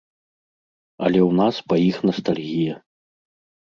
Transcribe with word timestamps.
Але 1.05 1.19
ў 1.29 1.43
нас 1.43 1.55
па 1.69 1.75
іх 1.91 1.97
настальгія. 2.11 2.73